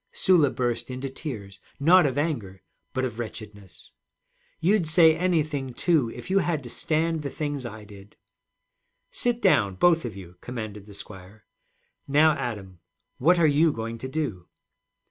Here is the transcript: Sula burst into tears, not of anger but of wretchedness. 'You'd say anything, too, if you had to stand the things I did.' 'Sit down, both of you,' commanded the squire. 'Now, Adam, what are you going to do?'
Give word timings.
Sula 0.11 0.49
burst 0.49 0.89
into 0.89 1.11
tears, 1.11 1.59
not 1.79 2.07
of 2.07 2.17
anger 2.17 2.63
but 2.91 3.05
of 3.05 3.19
wretchedness. 3.19 3.91
'You'd 4.59 4.87
say 4.87 5.13
anything, 5.15 5.75
too, 5.75 6.09
if 6.09 6.31
you 6.31 6.39
had 6.39 6.63
to 6.63 6.71
stand 6.71 7.21
the 7.21 7.29
things 7.29 7.67
I 7.67 7.83
did.' 7.83 8.15
'Sit 9.11 9.43
down, 9.43 9.75
both 9.75 10.03
of 10.03 10.15
you,' 10.15 10.37
commanded 10.41 10.87
the 10.87 10.95
squire. 10.95 11.45
'Now, 12.07 12.31
Adam, 12.31 12.79
what 13.19 13.37
are 13.37 13.45
you 13.45 13.71
going 13.71 13.99
to 13.99 14.07
do?' 14.07 14.47